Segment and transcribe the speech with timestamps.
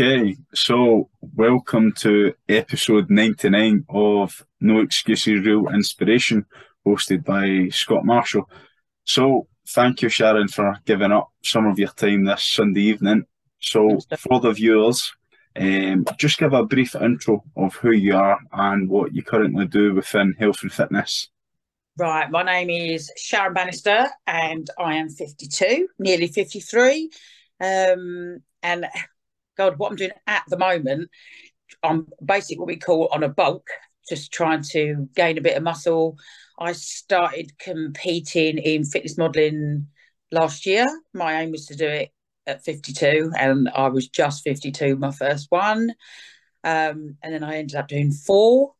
[0.00, 6.46] Okay, so welcome to episode 99 of No Excuses Real Inspiration,
[6.86, 8.48] hosted by Scott Marshall.
[9.04, 13.26] So, thank you, Sharon, for giving up some of your time this Sunday evening.
[13.58, 15.12] So, for the viewers,
[15.54, 19.94] um, just give a brief intro of who you are and what you currently do
[19.94, 21.28] within health and fitness.
[21.98, 27.10] Right, my name is Sharon Bannister and I am 52, nearly 53.
[27.60, 28.86] Um, and
[29.60, 31.10] God, what I'm doing at the moment,
[31.82, 33.68] I'm basically what we call on a bulk,
[34.08, 36.16] just trying to gain a bit of muscle.
[36.58, 39.86] I started competing in fitness modelling
[40.32, 40.86] last year.
[41.12, 42.08] My aim was to do it
[42.46, 45.90] at 52, and I was just 52, my first one.
[46.64, 48.72] Um, and then I ended up doing four.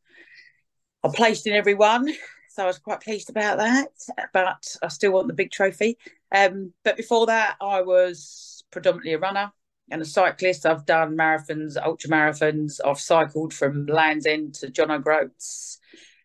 [1.03, 2.11] I placed in every one,
[2.49, 3.89] so I was quite pleased about that.
[4.33, 5.99] But I still want the big trophy.
[6.33, 9.51] Um, but before that, I was predominantly a runner
[9.91, 10.65] and a cyclist.
[10.65, 12.79] I've done marathons, ultra marathons.
[12.83, 15.79] I've cycled from Land's End to John O'Groats,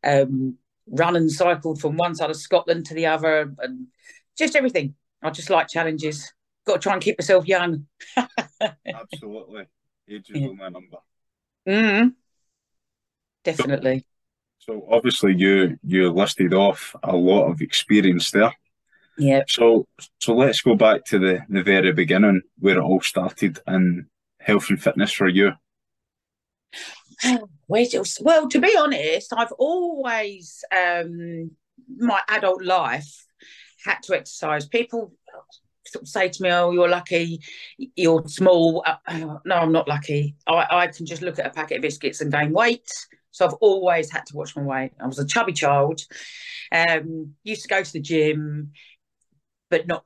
[0.05, 3.89] um, run and cycled from one side of Scotland to the other, and
[4.39, 4.95] just everything.
[5.23, 6.33] I just like challenges.
[6.67, 7.87] Got to try and keep myself young.
[8.17, 9.65] Absolutely,
[10.09, 10.49] age is yeah.
[10.53, 10.99] my number.
[11.69, 12.15] Mm.
[13.45, 14.07] Definitely.
[14.59, 18.53] So, so obviously, you you listed off a lot of experience there.
[19.19, 19.43] Yeah.
[19.49, 19.87] So
[20.21, 24.07] so let's go back to the the very beginning where it all started in
[24.41, 25.53] health and fitness for you.
[27.69, 31.51] Well, to be honest, I've always um
[31.99, 33.27] my adult life
[33.85, 34.67] had to exercise.
[34.67, 35.13] People
[35.85, 37.41] sort of say to me, "Oh, you're lucky,
[37.97, 40.37] you're small." Uh, no, I'm not lucky.
[40.47, 42.89] I, I can just look at a packet of biscuits and gain weight.
[43.31, 44.93] So I've always had to watch my weight.
[45.01, 46.01] I was a chubby child.
[46.73, 48.73] Um, used to go to the gym,
[49.71, 50.05] but not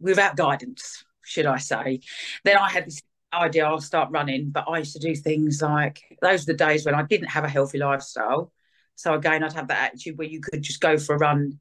[0.00, 2.00] without guidance, should I say.
[2.44, 3.00] Then I had this
[3.32, 6.84] idea I'll start running, but I used to do things like those are the days
[6.84, 8.52] when I didn't have a healthy lifestyle.
[8.96, 11.58] So again, I'd have that attitude where you could just go for a run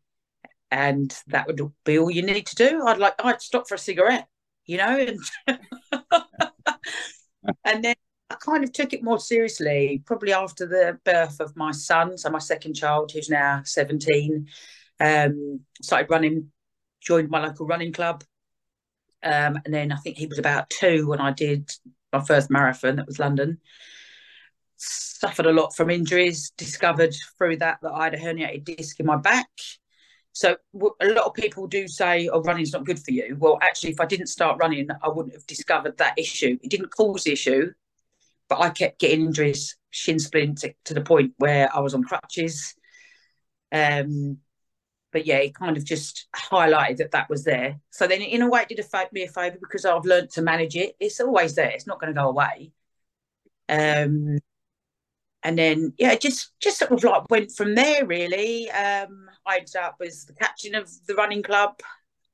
[0.70, 2.86] and that would be all you need to do.
[2.86, 4.28] I'd like I'd stop for a cigarette,
[4.66, 5.20] you know, and
[7.66, 7.96] and then
[8.30, 12.30] I kind of took it more seriously, probably after the birth of my son, so
[12.30, 14.48] my second child, who's now 17.
[15.00, 16.52] Um, started running
[17.04, 18.24] joined my local running club.
[19.22, 21.72] Um, and then I think he was about two when I did
[22.12, 23.60] my first marathon, that was London.
[24.78, 29.06] Suffered a lot from injuries, discovered through that that I had a herniated disc in
[29.06, 29.48] my back.
[30.34, 30.58] So
[31.00, 34.00] a lot of people do say, "Oh, running's not good for you." Well, actually, if
[34.00, 36.58] I didn't start running, I wouldn't have discovered that issue.
[36.62, 37.72] It didn't cause the issue,
[38.50, 42.04] but I kept getting injuries, shin splint to, to the point where I was on
[42.04, 42.76] crutches.
[43.72, 44.40] Um,
[45.14, 47.80] but yeah, it kind of just highlighted that that was there.
[47.92, 50.42] So then, in a way, it did a me a favour because I've learned to
[50.42, 50.96] manage it.
[51.00, 51.70] It's always there.
[51.70, 52.72] It's not going to go away.
[53.70, 54.40] Um,
[55.44, 58.06] and then yeah, just just sort of like went from there.
[58.06, 61.80] Really, um, I ended up as the captain of the running club.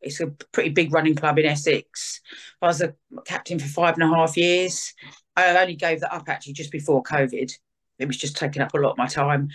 [0.01, 2.21] It's a pretty big running club in Essex.
[2.61, 2.95] I was a
[3.25, 4.93] captain for five and a half years.
[5.35, 7.51] I only gave that up actually just before COVID.
[7.97, 9.49] It was just taking up a lot of my time.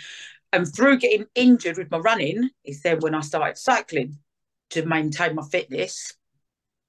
[0.54, 4.18] And through getting injured with my running is then when I started cycling
[4.70, 6.12] to maintain my fitness.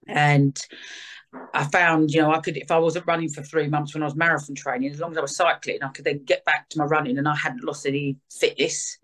[0.07, 0.55] And
[1.51, 4.05] I found, you know, I could, if I wasn't running for three months when I
[4.05, 6.77] was marathon training, as long as I was cycling, I could then get back to
[6.77, 8.99] my running and I hadn't lost any fitness.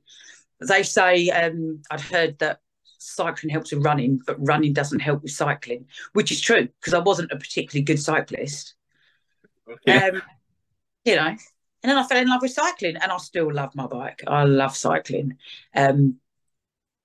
[0.60, 2.60] They say, um, I'd heard that
[3.00, 7.00] cycling helps with running, but running doesn't help with cycling, which is true because I
[7.00, 8.76] wasn't a particularly good cyclist.
[9.68, 10.10] Okay.
[10.10, 10.22] Um,
[11.04, 11.36] you know,
[11.84, 14.22] and then I fell in love with cycling, and I still love my bike.
[14.28, 15.38] I love cycling.
[15.76, 16.18] Um,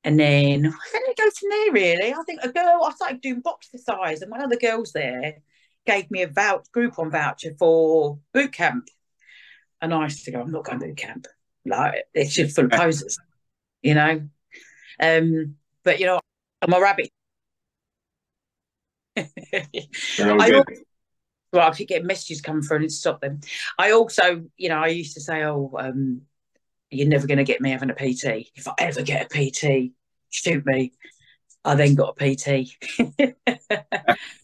[0.05, 1.73] and then where did it go from there?
[1.73, 2.85] Really, I think a girl.
[2.85, 5.39] I started doing Boxercise, and one of the girls there
[5.87, 8.89] gave me a vouch, Groupon voucher for boot camp.
[9.81, 11.27] And I used to go, I'm not going to boot camp.
[11.65, 13.19] Like it's just full of posers,
[13.83, 14.29] you know.
[15.01, 16.21] Um, but you know,
[16.63, 17.11] I'm a rabbit.
[19.17, 20.63] I,
[21.61, 23.41] I keep getting messages coming through and stop them.
[23.79, 26.23] I also, you know, I used to say, oh, um,
[26.91, 28.51] you're never going to get me having a PT.
[28.55, 29.93] If I ever get a PT,
[30.31, 30.93] shoot me.
[31.65, 32.77] I then got a PT.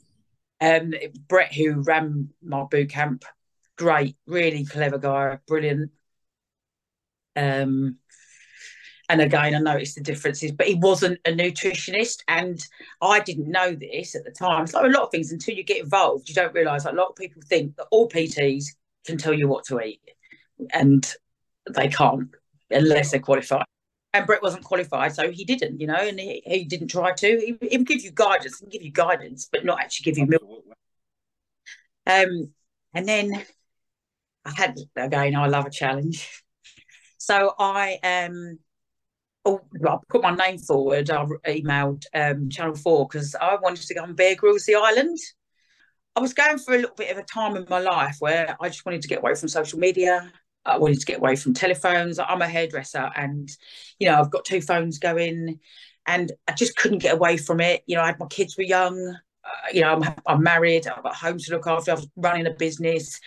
[0.63, 0.95] Um,
[1.27, 3.25] Brett, who ran my boot camp,
[3.77, 5.91] great, really clever guy, brilliant.
[7.35, 7.99] Um,
[9.09, 12.65] and again, I noticed the differences, but he wasn't a nutritionist, and
[13.01, 14.65] I didn't know this at the time.
[14.65, 16.85] It's like a lot of things until you get involved, you don't realise.
[16.85, 18.67] Like a lot of people think that all PTs
[19.05, 20.01] can tell you what to eat,
[20.73, 21.11] and
[21.75, 22.29] they can't
[22.71, 23.65] unless they're qualified.
[24.15, 27.27] And Brett wasn't qualified, so he didn't, you know, and he, he didn't try to.
[27.27, 30.27] He, he would give you guidance and give you guidance, but not actually give you
[30.27, 30.65] milk.
[32.07, 32.53] Um,
[32.95, 33.45] and then
[34.45, 36.43] I had again, I love a challenge.
[37.19, 38.59] So I um
[39.45, 41.11] oh, I put my name forward.
[41.11, 45.19] I emailed um, Channel 4 because I wanted to go on Bear Grylls The Island.
[46.15, 48.69] I was going for a little bit of a time in my life where I
[48.69, 50.31] just wanted to get away from social media.
[50.65, 52.19] I wanted to get away from telephones.
[52.19, 53.49] I'm a hairdresser and,
[53.99, 55.59] you know, I've got two phones going
[56.07, 57.83] and I just couldn't get away from it.
[57.87, 59.17] You know, I had my kids were young.
[59.45, 60.87] Uh, you know, I'm, I'm married.
[60.87, 61.93] I've got home to look after.
[61.93, 63.19] I was running a business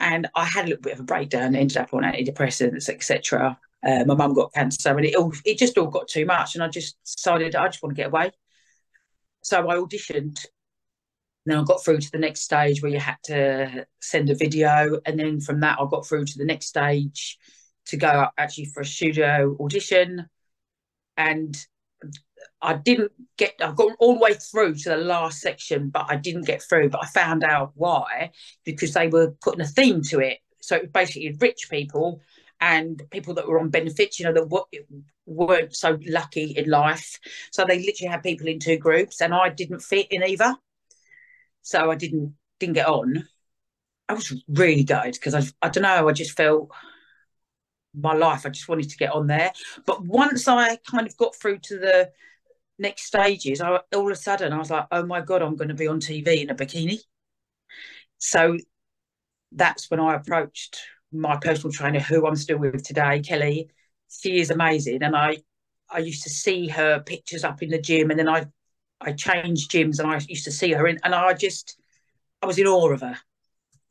[0.00, 3.58] and I had a little bit of a breakdown, ended up on antidepressants, etc.
[3.82, 6.62] Uh, my mum got cancer, and it all it just all got too much, and
[6.62, 8.30] I just decided I just want to get away.
[9.42, 10.44] So I auditioned.
[11.46, 15.00] Then I got through to the next stage where you had to send a video,
[15.06, 17.38] and then from that I got through to the next stage
[17.86, 20.28] to go up actually for a studio audition,
[21.16, 21.56] and
[22.62, 23.54] I didn't get.
[23.60, 26.90] I got all the way through to the last section, but I didn't get through.
[26.90, 28.32] But I found out why
[28.64, 30.38] because they were putting a theme to it.
[30.60, 32.20] So it was basically rich people
[32.60, 34.64] and people that were on benefits, you know, that
[35.26, 37.18] weren't so lucky in life.
[37.52, 40.54] So they literally had people in two groups, and I didn't fit in either.
[41.62, 43.26] So I didn't didn't get on.
[44.08, 46.08] I was really gutted because I I don't know.
[46.08, 46.70] I just felt
[47.94, 48.44] my life.
[48.44, 49.52] I just wanted to get on there.
[49.86, 52.10] But once I kind of got through to the
[52.78, 55.68] next stages, I all of a sudden I was like, oh my god, I'm going
[55.68, 56.98] to be on TV in a bikini.
[58.18, 58.58] So
[59.52, 60.78] that's when I approached
[61.12, 63.70] my personal trainer, who I'm still with today, Kelly,
[64.08, 65.02] she is amazing.
[65.02, 65.38] And I
[65.90, 68.46] I used to see her pictures up in the gym and then I
[69.00, 71.80] I changed gyms and I used to see her in and I just
[72.42, 73.18] I was in awe of her.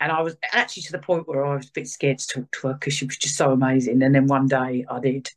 [0.02, 2.52] And I was actually to the point where I was a bit scared to talk
[2.52, 4.02] to her because she was just so amazing.
[4.02, 5.30] And then one day I did.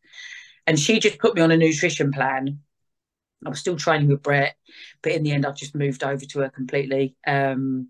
[0.68, 2.60] And she just put me on a nutrition plan.
[3.44, 4.54] I was still training with Brett,
[5.02, 7.16] but in the end I just moved over to her completely.
[7.26, 7.88] Um,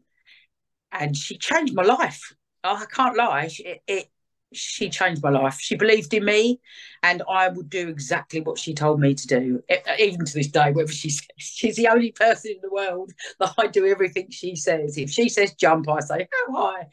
[0.91, 3.51] and she changed my life oh, I can't lie.
[3.59, 4.09] It, it,
[4.53, 5.59] she changed my life.
[5.61, 6.61] She believed in me,
[7.03, 9.63] and I would do exactly what she told me to do,
[9.99, 10.73] even to this day.
[10.73, 14.55] Whether she says she's the only person in the world that I do everything she
[14.57, 14.97] says.
[14.99, 16.87] If she says jump, I say how high.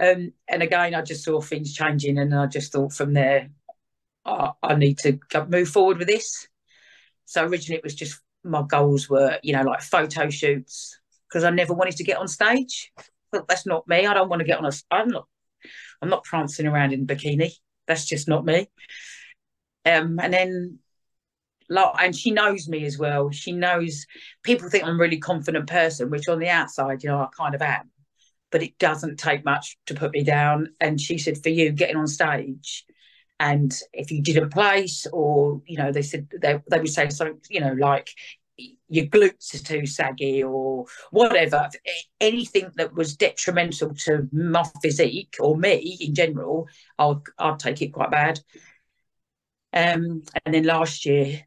[0.00, 3.50] Um, and again, I just saw things changing, and I just thought from there,
[4.24, 5.18] oh, I need to
[5.48, 6.48] move forward with this.
[7.26, 10.98] So originally, it was just my goals were, you know, like photo shoots
[11.28, 12.92] because I never wanted to get on stage
[13.48, 14.06] that's not me.
[14.06, 14.72] I don't want to get on a.
[14.90, 15.26] I'm not.
[16.02, 17.52] I'm not prancing around in bikini.
[17.86, 18.68] That's just not me.
[19.86, 20.78] Um, and then,
[21.68, 23.30] like, and she knows me as well.
[23.30, 24.06] She knows
[24.42, 27.54] people think I'm a really confident person, which on the outside, you know, I kind
[27.54, 27.90] of am.
[28.50, 30.74] But it doesn't take much to put me down.
[30.80, 32.84] And she said, for you, getting on stage,
[33.40, 37.40] and if you didn't place, or you know, they said they they would say something,
[37.50, 38.10] you know, like
[38.56, 41.68] your glutes are too saggy or whatever,
[42.20, 46.68] anything that was detrimental to my physique or me in general,
[46.98, 48.40] I'll I'll take it quite bad.
[49.72, 51.44] Um, and then last year,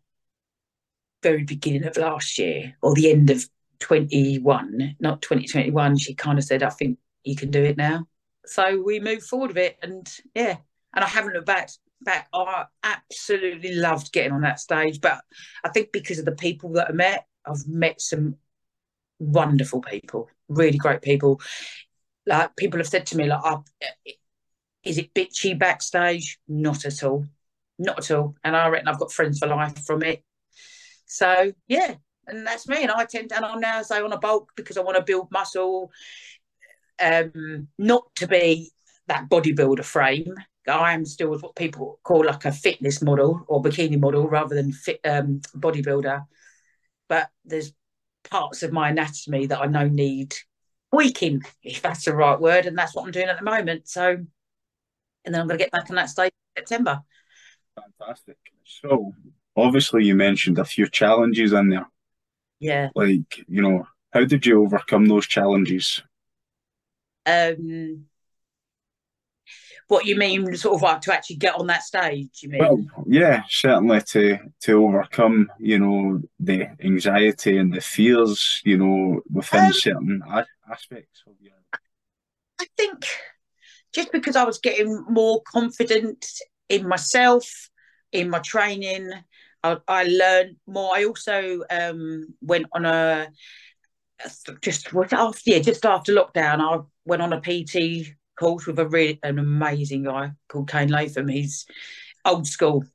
[1.23, 3.47] very beginning of last year, or the end of
[3.79, 8.07] 21, not 2021, she kind of said, I think you can do it now.
[8.45, 10.57] So we moved forward with it and yeah,
[10.93, 11.69] and I haven't looked back
[12.01, 12.27] back.
[12.33, 15.21] I absolutely loved getting on that stage, but
[15.63, 18.35] I think because of the people that I met, I've met some
[19.19, 21.41] wonderful people, really great people.
[22.25, 23.63] Like people have said to me, like, oh,
[24.83, 27.25] "Is it bitchy backstage?" Not at all,
[27.79, 28.35] not at all.
[28.43, 30.23] And I reckon I've got friends for life from it.
[31.05, 31.95] So yeah,
[32.27, 32.83] and that's me.
[32.83, 35.31] And I tend, and I'm now say on a bulk because I want to build
[35.31, 35.91] muscle,
[36.99, 38.71] um, not to be
[39.07, 40.35] that bodybuilder frame
[40.75, 44.55] I am still with what people call like a fitness model or bikini model rather
[44.55, 46.25] than fit um, bodybuilder.
[47.07, 47.74] But there's
[48.29, 50.36] parts of my anatomy that I know need
[50.93, 53.88] tweaking, if that's the right word, and that's what I'm doing at the moment.
[53.88, 54.09] So,
[55.25, 57.01] and then I'm going to get back on that stage in September.
[58.00, 58.38] Fantastic.
[58.63, 59.13] So,
[59.55, 61.88] obviously, you mentioned a few challenges in there.
[62.59, 62.89] Yeah.
[62.95, 66.01] Like, you know, how did you overcome those challenges?
[67.25, 68.05] Um,
[69.88, 72.39] What you mean, sort of like to actually get on that stage?
[72.41, 72.60] You mean?
[72.60, 79.22] Well, yeah, certainly to to overcome, you know, the anxiety and the fears, you know,
[79.32, 80.24] within um, certain
[80.70, 81.53] aspects of your.
[82.60, 83.06] I think
[83.94, 86.25] just because I was getting more confident
[86.70, 87.70] in myself,
[88.12, 89.12] in my training,
[89.63, 90.96] I, I learned more.
[90.96, 93.29] I also um, went on a
[94.62, 96.60] just after yeah, just after lockdown.
[96.62, 101.27] I went on a PT course with a really an amazing guy called Kane Latham.
[101.27, 101.65] He's
[102.24, 102.86] old school,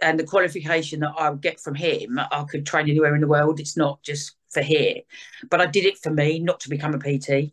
[0.00, 3.26] and the qualification that I would get from him, I could train anywhere in the
[3.26, 3.60] world.
[3.60, 5.02] It's not just for here,
[5.50, 7.52] but I did it for me, not to become a PT.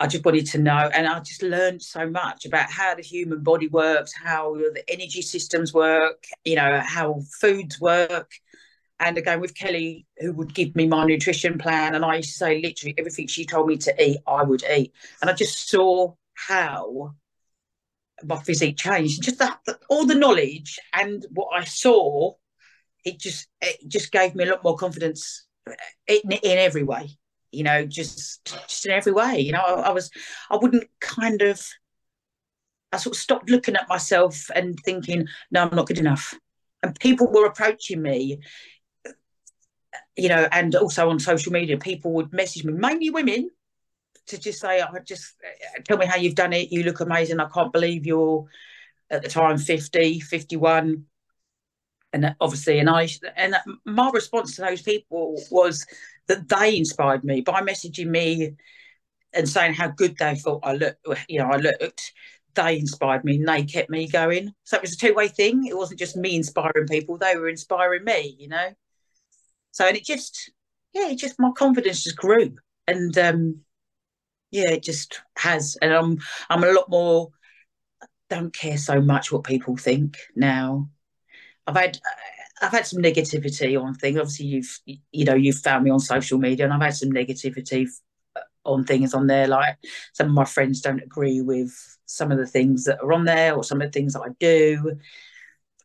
[0.00, 3.42] I just wanted to know, and I just learned so much about how the human
[3.42, 8.30] body works, how the energy systems work, you know, how foods work.
[9.00, 12.36] And again, with Kelly, who would give me my nutrition plan, and I used to
[12.36, 14.92] say literally everything she told me to eat, I would eat.
[15.20, 16.14] And I just saw
[16.46, 17.14] how
[18.24, 19.22] my physique changed.
[19.22, 22.34] Just that, all the knowledge and what I saw,
[23.04, 25.46] it just it just gave me a lot more confidence
[26.06, 27.08] in, in every way
[27.50, 29.40] you know, just just in every way.
[29.40, 30.10] You know, I, I, was
[30.50, 31.66] I wouldn't kind of
[32.92, 36.34] I sort of stopped looking at myself and thinking, no, I'm not good enough.
[36.82, 38.40] And people were approaching me,
[40.16, 43.50] you know, and also on social media, people would message me, mainly women,
[44.28, 46.72] to just say, I just uh, tell me how you've done it.
[46.72, 47.40] You look amazing.
[47.40, 48.46] I can't believe you're
[49.10, 51.04] at the time 50, 51
[52.14, 53.06] and obviously and i
[53.36, 53.54] and
[53.84, 55.86] my response to those people was
[56.26, 58.54] that they inspired me by messaging me
[59.34, 62.12] and saying how good they thought i looked you know i looked.
[62.54, 64.52] They inspired me and they kept me going.
[64.64, 65.66] So it was a two-way thing.
[65.66, 67.16] It wasn't just me inspiring people.
[67.16, 68.70] They were inspiring me you know?
[69.70, 70.50] So and it just
[70.92, 72.56] yeah it just my confidence just grew.
[72.88, 73.60] And um
[74.50, 76.18] yeah it just has and i'm
[76.50, 77.28] i'm a lot more
[78.30, 80.88] don't care so much what people think now
[81.68, 81.98] I've had
[82.60, 84.18] I've had some negativity on things.
[84.18, 84.80] Obviously, you've
[85.12, 87.86] you know you've found me on social media, and I've had some negativity
[88.64, 89.46] on things on there.
[89.46, 89.76] Like
[90.14, 91.72] some of my friends don't agree with
[92.06, 94.30] some of the things that are on there, or some of the things that I
[94.40, 94.98] do.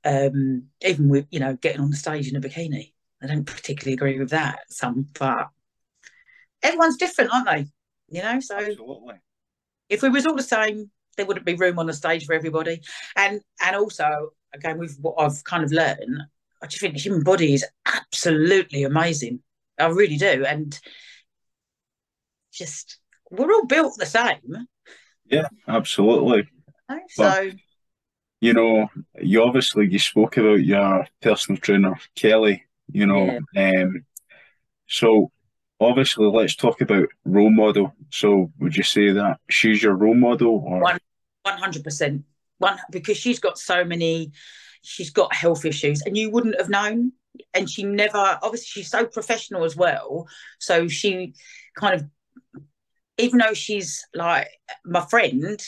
[0.05, 3.93] Um, even with you know getting on the stage in a bikini, I don't particularly
[3.93, 4.59] agree with that.
[4.69, 5.49] Some, but
[6.63, 7.65] everyone's different, aren't they?
[8.13, 9.15] You know, so Absolutely.
[9.89, 12.79] if we was all the same, there wouldn't be room on the stage for everybody.
[13.15, 16.21] And and also again with what I've kind of learned,
[16.61, 19.39] I just think the human body is absolutely amazing.
[19.79, 20.79] I really do, and
[22.51, 22.99] just
[23.31, 24.67] we're all built the same.
[25.25, 26.47] Yeah, absolutely.
[27.09, 27.23] So.
[27.49, 27.55] But,
[28.41, 28.89] you know,
[29.21, 32.65] you obviously you spoke about your personal trainer Kelly.
[32.91, 33.71] You know, yeah.
[33.81, 34.05] um,
[34.85, 35.31] so
[35.83, 37.93] obviously let's talk about role model.
[38.09, 40.81] So would you say that she's your role model or?
[40.81, 42.23] One hundred percent.
[42.57, 44.31] One because she's got so many
[44.83, 47.13] she's got health issues and you wouldn't have known.
[47.53, 50.27] And she never obviously she's so professional as well.
[50.59, 51.33] So she
[51.75, 52.05] kind of
[53.17, 54.47] even though she's like
[54.85, 55.61] my friend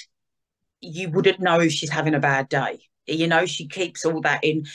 [0.81, 2.79] you wouldn't know if she's having a bad day.
[3.07, 4.65] You know she keeps all that in.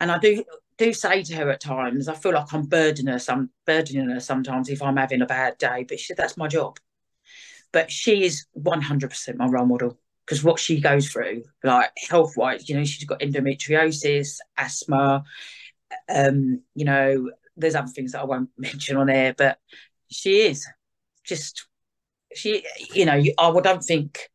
[0.00, 0.44] And i do
[0.78, 4.20] do say to her at times i feel like i'm burdening her some burdening her
[4.20, 6.78] sometimes if i'm having a bad day but she said that's my job
[7.72, 12.68] but she is 100% my role model because what she goes through, like health wise,
[12.68, 15.24] you know, she's got endometriosis, asthma,
[16.08, 19.58] um, you know, there's other things that I won't mention on air, but
[20.10, 20.66] she is
[21.24, 21.66] just
[22.34, 24.30] she, you know, I don't think.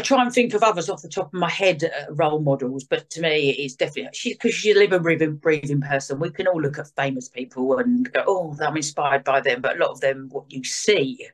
[0.00, 2.84] I try and think of others off the top of my head, uh, role models,
[2.84, 6.18] but to me, it's definitely she because she's a living, breathing, breathing person.
[6.18, 9.76] We can all look at famous people and go, "Oh, I'm inspired by them," but
[9.76, 11.28] a lot of them, what you see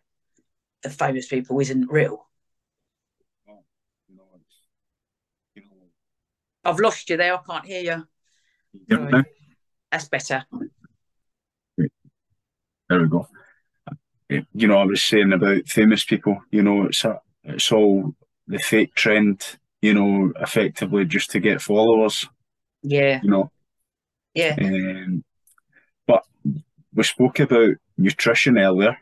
[0.84, 2.26] of famous people, isn't real
[6.64, 7.34] I've lost you there.
[7.34, 8.08] I can't hear you.
[8.88, 9.26] Yep.
[9.92, 10.44] That's better.
[12.88, 13.28] There we go.
[14.28, 16.42] You know, I was saying about famous people.
[16.50, 19.58] You know, it's a, it's all the fake trend.
[19.82, 22.28] You know, effectively just to get followers.
[22.82, 23.20] Yeah.
[23.22, 23.50] You know.
[24.34, 24.56] Yeah.
[24.60, 25.22] Um,
[26.06, 26.24] but
[26.94, 28.98] we spoke about nutrition earlier,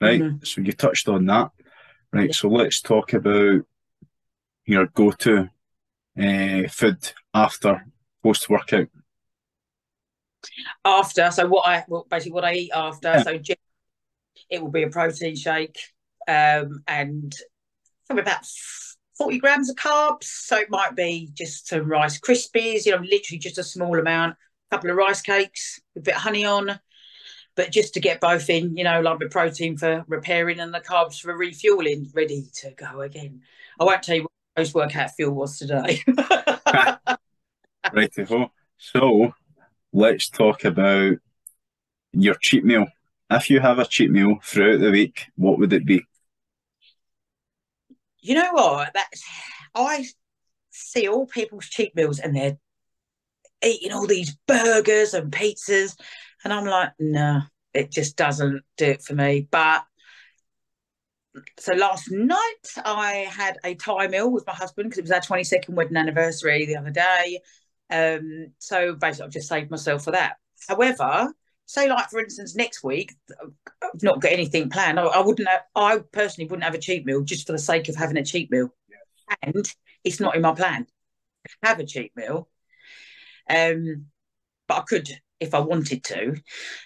[0.00, 0.20] right?
[0.20, 0.44] Mm-hmm.
[0.44, 1.50] So you touched on that,
[2.12, 2.26] right?
[2.26, 2.32] Yeah.
[2.32, 3.62] So let's talk about
[4.66, 5.48] your go-to
[6.18, 7.86] uh, food after
[8.22, 8.88] post workout?
[10.84, 13.22] After, so what I well, basically what I eat after, yeah.
[13.22, 13.40] so
[14.50, 15.78] it will be a protein shake
[16.28, 17.34] um, and
[18.10, 18.46] about
[19.16, 20.24] 40 grams of carbs.
[20.24, 24.36] So it might be just some Rice Krispies, you know, literally just a small amount,
[24.70, 26.78] a couple of rice cakes, a bit of honey on,
[27.56, 30.80] but just to get both in, you know, like the protein for repairing and the
[30.80, 33.42] carbs for refueling, ready to go again.
[33.80, 36.02] I won't tell you what post workout fuel was today.
[37.92, 38.52] Righty ho.
[38.76, 39.34] So
[39.92, 41.16] let's talk about
[42.12, 42.86] your cheat meal.
[43.30, 46.02] If you have a cheat meal throughout the week, what would it be?
[48.20, 48.94] You know what?
[49.74, 50.06] I
[50.70, 52.58] see all people's cheat meals and they're
[53.62, 55.96] eating all these burgers and pizzas,
[56.44, 57.40] and I'm like, no,
[57.74, 59.48] it just doesn't do it for me.
[59.50, 59.84] But
[61.58, 62.36] so last night
[62.84, 66.66] I had a Thai meal with my husband because it was our 22nd wedding anniversary
[66.66, 67.40] the other day.
[67.90, 70.36] Um, so basically, I've just saved myself for that.
[70.68, 71.32] However,
[71.66, 73.14] say like for instance, next week,
[73.94, 74.98] I've not got anything planned.
[74.98, 75.48] I, I wouldn't.
[75.48, 78.24] Have, I personally wouldn't have a cheat meal just for the sake of having a
[78.24, 79.36] cheat meal, yeah.
[79.42, 80.86] and it's not in my plan.
[81.62, 82.48] Have a cheat meal,
[83.48, 84.06] um,
[84.66, 85.08] but I could
[85.40, 86.36] if I wanted to.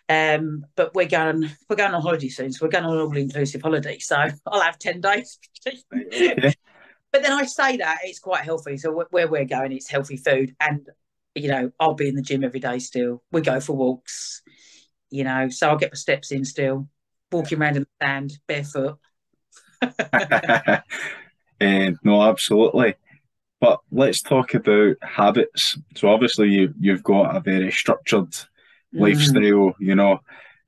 [0.08, 3.16] Um, but we're going we're going on holiday soon, so we're going on an all
[3.16, 3.98] inclusive holiday.
[3.98, 4.16] So
[4.46, 5.38] I'll have ten days.
[5.64, 8.76] but then I say that it's quite healthy.
[8.76, 10.86] So where we're going, it's healthy food, and
[11.34, 12.78] you know I'll be in the gym every day.
[12.78, 14.42] Still, we go for walks.
[15.12, 16.88] You know, so I'll get my steps in still,
[17.30, 18.98] walking around in the sand barefoot.
[21.60, 22.94] um, no, absolutely.
[23.60, 25.78] But let's talk about habits.
[25.96, 28.46] So obviously you you've got a very structured mm.
[28.94, 30.20] lifestyle, you know.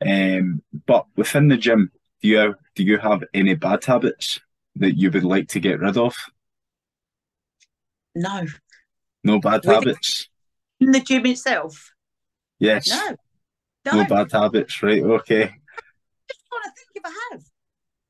[0.07, 4.41] Um, but within the gym, do you do you have any bad habits
[4.77, 6.15] that you would like to get rid of?
[8.15, 8.47] No.
[9.25, 10.29] No bad With habits.
[10.81, 11.93] In the gym itself.
[12.59, 12.89] Yes.
[12.89, 13.17] No.
[13.85, 15.03] No, no bad habits, right?
[15.03, 15.43] Okay.
[15.43, 15.47] I
[16.29, 17.43] just want to think if I have.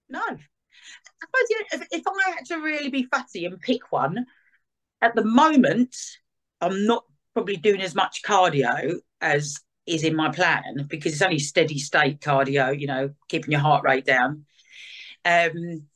[0.09, 0.21] No.
[0.21, 4.27] I suppose if, if I had to really be fussy and pick one,
[5.03, 5.97] at the moment,
[6.61, 7.05] I'm not
[7.35, 12.21] probably doing as much cardio as is in my plan because it's only steady state
[12.21, 14.47] cardio, you know, keeping your heart rate down.
[15.25, 15.87] Um,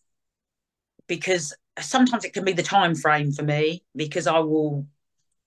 [1.06, 4.86] because sometimes it can be the time frame for me because I will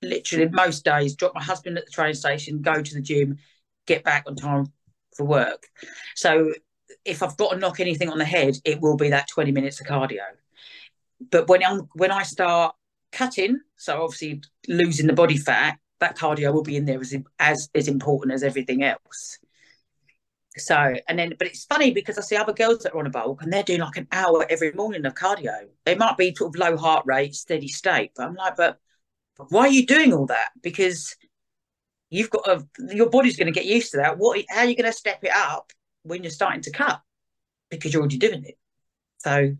[0.02, 3.38] literally most days drop my husband at the train station, go to the gym,
[3.86, 4.72] get back on time
[5.16, 5.68] for work.
[6.16, 6.54] So
[7.06, 9.82] if I've got to knock anything on the head, it will be that 20 minutes
[9.82, 10.20] of cardio.
[11.30, 12.76] But when I'm when I start
[13.12, 17.70] cutting, so obviously losing the body fat, that cardio will be in there as as
[17.76, 19.38] as important as everything else.
[20.58, 23.12] So and then, but it's funny because I see other girls that are on a
[23.12, 25.68] bulk and they're doing like an hour every morning of cardio.
[25.86, 28.80] They might be sort of low heart rate, steady state, but I'm like, but,
[29.38, 30.50] but why are you doing all that?
[30.62, 31.16] Because
[32.12, 34.20] you've got a, your body's going to get used to that.
[34.20, 34.44] What?
[34.50, 35.72] How are you going to step it up
[36.04, 37.02] when you're starting to cut?
[37.72, 38.58] Because you're already doing it.
[39.18, 39.56] So.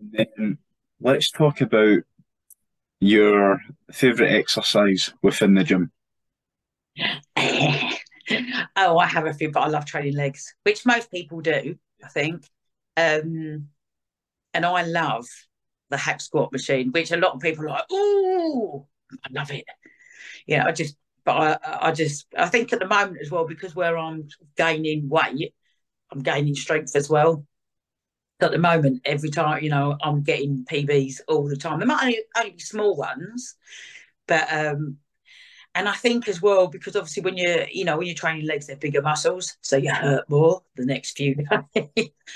[0.00, 0.58] Then
[1.00, 1.98] let's talk about
[3.00, 3.60] your
[3.92, 5.90] favourite exercise within the gym.
[6.96, 12.08] oh, I have a few, but I love training legs, which most people do, I
[12.08, 12.44] think.
[12.96, 13.68] Um,
[14.54, 15.26] and I love
[15.90, 18.86] the hack squat machine, which a lot of people are like, oh,
[19.24, 19.64] I love it.
[20.46, 23.74] Yeah, I just, but I, I just, I think at the moment as well, because
[23.74, 25.54] where I'm gaining weight,
[26.10, 27.44] I'm gaining strength as well
[28.40, 31.78] at the moment, every time, you know, I'm getting PBs all the time.
[31.78, 33.56] There might only, only be small ones,
[34.26, 34.96] but um,
[35.74, 38.66] and I think as well because obviously when you're, you know, when you're training legs,
[38.66, 41.36] they're bigger muscles, so you hurt more the next few
[41.74, 41.88] and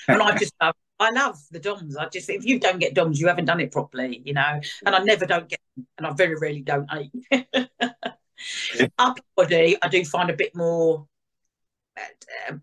[0.08, 1.96] I just love, I love the DOMs.
[1.96, 4.61] I just if you don't get DOMs, you haven't done it properly, you know.
[4.87, 7.46] And I never don't get, them, and I very rarely don't eat.
[8.98, 11.07] Upper body, I do find a bit more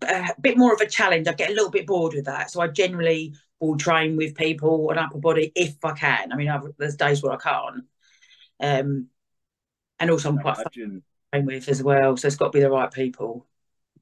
[0.02, 1.28] a bit more of a challenge.
[1.28, 2.50] I get a little bit bored with that.
[2.50, 6.32] So I generally will train with people on upper body if I can.
[6.32, 7.84] I mean, I've, there's days where I can't.
[8.60, 9.08] Um,
[9.98, 11.02] and also I'm quite imagine...
[11.32, 12.16] fun with as well.
[12.16, 13.46] So it's got to be the right people,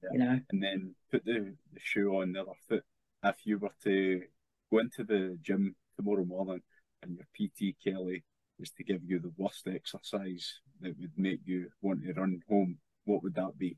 [0.02, 0.08] yeah.
[0.12, 0.40] you know.
[0.50, 2.84] And then put the, the shoe on the other foot.
[3.22, 4.22] If you were to
[4.70, 6.62] go into the gym tomorrow morning
[7.02, 8.24] and your PT Kelly
[8.58, 12.78] was to give you the worst exercise that would make you want to run home,
[13.04, 13.76] what would that be?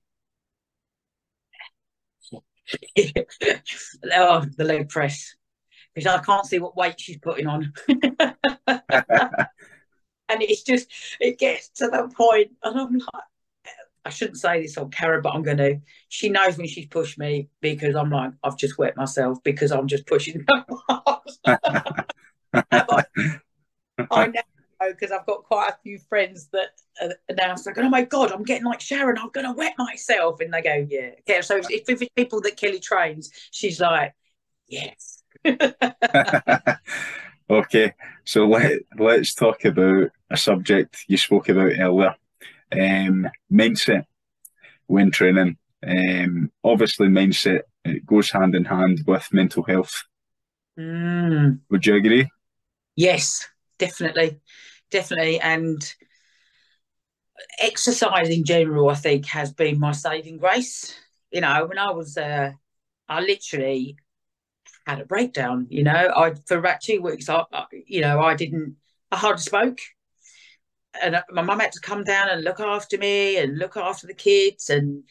[4.14, 5.34] oh, the leg press.
[5.94, 7.72] Because I can't see what weight she's putting on.
[7.88, 8.02] and
[10.28, 10.88] it's just,
[11.20, 13.24] it gets to that point, and I'm like,
[14.04, 15.80] I shouldn't say this on camera, but I'm going to.
[16.08, 19.86] She knows when she's pushed me because I'm like, I've just wet myself because I'm
[19.86, 20.44] just pushing.
[22.54, 23.04] My
[24.10, 24.42] I know
[24.90, 28.42] because I've got quite a few friends that are now like, oh my god, I'm
[28.42, 31.40] getting like Sharon, I'm gonna wet myself, and they go, yeah, yeah.
[31.40, 34.14] So if, if it's people that Kelly trains, she's like,
[34.66, 35.22] yes.
[37.50, 42.16] okay, so let let's talk about a subject you spoke about earlier,
[42.72, 44.04] um, mindset
[44.86, 45.56] when training.
[45.86, 50.04] Um, obviously, mindset it goes hand in hand with mental health.
[50.78, 51.60] Mm.
[51.70, 52.28] Would you agree?
[52.96, 54.40] Yes, definitely,
[54.90, 55.82] definitely, and
[57.58, 60.94] exercise in general, I think, has been my saving grace.
[61.30, 62.52] You know, when I was, uh,
[63.08, 63.96] I literally
[64.86, 65.66] had a breakdown.
[65.70, 68.76] You know, I for about two weeks, I, I you know, I didn't,
[69.10, 69.78] I hardly spoke,
[71.02, 74.06] and uh, my mum had to come down and look after me and look after
[74.06, 75.04] the kids, and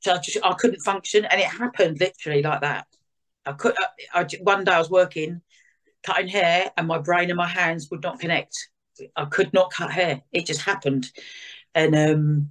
[0.00, 2.86] so I, just, I couldn't function, and it happened literally like that.
[3.46, 3.74] I could.
[4.14, 5.42] I, I, one day I was working,
[6.04, 8.70] cutting hair, and my brain and my hands would not connect.
[9.16, 10.22] I could not cut hair.
[10.32, 11.10] It just happened,
[11.74, 12.50] and um,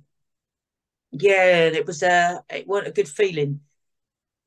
[1.11, 3.61] yeah, it was a it wasn't a good feeling,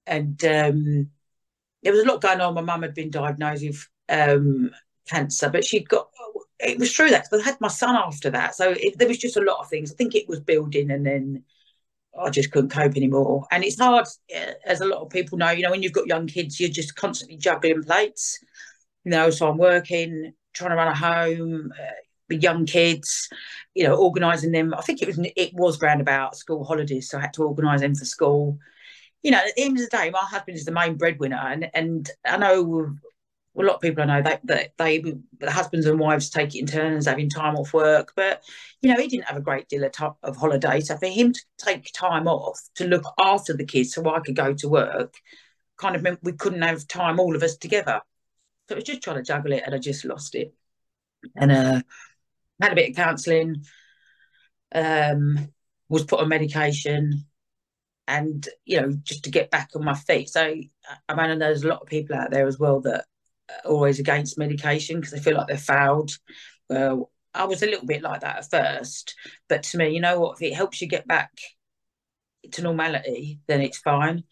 [0.07, 1.11] and um,
[1.83, 2.55] there was a lot going on.
[2.55, 4.71] My mum had been diagnosed with um,
[5.09, 6.09] cancer, but she'd got.
[6.61, 9.19] It was true that because I had my son after that, so it, there was
[9.19, 9.93] just a lot of things.
[9.93, 11.45] I think it was building, and then
[12.19, 13.47] I just couldn't cope anymore.
[13.51, 15.51] And it's hard, eh, as a lot of people know.
[15.51, 18.39] You know, when you've got young kids, you're just constantly juggling plates.
[19.05, 21.93] You know, so I'm working, trying to run a home uh,
[22.29, 23.29] with young kids.
[23.75, 24.75] You know, organising them.
[24.75, 27.81] I think it was it was round about school holidays, so I had to organise
[27.81, 28.59] them for school
[29.25, 31.69] you know, at the end of the day, my husband is the main breadwinner, and
[31.75, 32.95] and I know
[33.57, 34.99] a lot of people I know that that they
[35.39, 38.43] the husbands and wives take it in turns having time off work, but
[38.83, 40.81] you know he didn't have a great deal of, of holiday.
[40.81, 44.37] So for him to take time off to look after the kids, so I could
[44.37, 45.15] go to work,
[45.77, 48.01] kind of meant we couldn't have time all of us together.
[48.69, 50.55] So I was just trying to juggle it, and I just lost it.
[51.37, 51.83] And uh,
[52.61, 53.65] had a bit of counselling.
[54.75, 55.53] Um,
[55.89, 57.27] was put on medication
[58.07, 60.55] and you know just to get back on my feet so
[61.09, 63.05] i mean there's a lot of people out there as well that
[63.65, 66.17] always against medication because they feel like they're fouled.
[66.71, 69.17] I was a little bit like that at first
[69.49, 70.37] but to me you know what?
[70.37, 71.31] If it helps you get back
[72.53, 74.25] to normality then it's fine.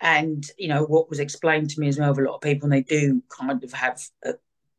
[0.00, 2.66] And you know what was explained to me as well of a lot of people
[2.66, 4.34] and they do kind of have a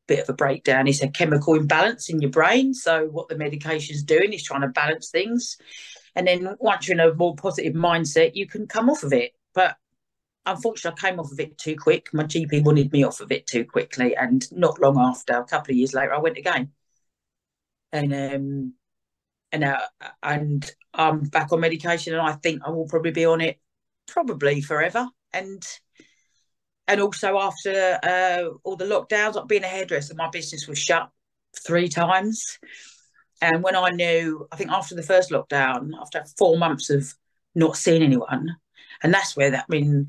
[0.07, 2.73] bit of a breakdown it's a chemical imbalance in your brain.
[2.73, 5.57] So what the medication is doing is trying to balance things.
[6.15, 9.33] And then once you're in a more positive mindset, you can come off of it.
[9.53, 9.75] But
[10.47, 12.09] unfortunately, I came off of it too quick.
[12.13, 14.15] My GP wanted me off of it too quickly.
[14.15, 16.71] And not long after, a couple of years later, I went again.
[17.91, 18.73] And um,
[19.51, 19.79] and uh,
[20.23, 23.59] and I'm back on medication, and I think I will probably be on it
[24.07, 25.07] probably forever.
[25.33, 25.63] And
[26.87, 31.09] and also after uh, all the lockdowns, like being a hairdresser, my business was shut
[31.65, 32.59] three times.
[33.41, 37.13] And when I knew, I think after the first lockdown, after four months of
[37.53, 38.55] not seeing anyone,
[39.03, 40.07] and that's where that, I mean,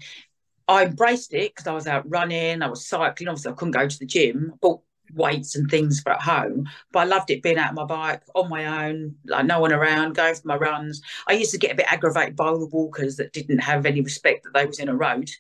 [0.69, 3.29] I embraced it because I was out running, I was cycling.
[3.29, 4.83] Obviously, I couldn't go to the gym, bought
[5.15, 8.23] weights and things for at home, but I loved it being out on my bike
[8.35, 11.01] on my own, like no one around, going for my runs.
[11.27, 14.03] I used to get a bit aggravated by all the walkers that didn't have any
[14.03, 15.31] respect that they was in a road,